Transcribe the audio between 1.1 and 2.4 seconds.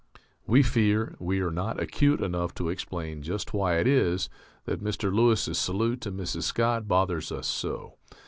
we are not acute